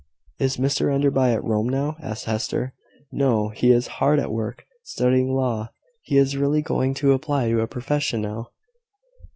"Is 0.39 0.57
Mr 0.57 0.91
Enderby 0.91 1.31
at 1.31 1.43
Rome 1.43 1.69
now?" 1.69 1.95
asked 2.01 2.25
Hester. 2.25 2.73
"No: 3.11 3.49
he 3.49 3.69
is 3.69 3.85
hard 4.01 4.17
at 4.17 4.31
work, 4.31 4.65
studying 4.81 5.35
law. 5.35 5.69
He 6.01 6.17
is 6.17 6.35
really 6.37 6.63
going 6.63 6.95
to 6.95 7.13
apply 7.13 7.49
to 7.49 7.61
a 7.61 7.67
profession 7.67 8.21
now. 8.23 8.49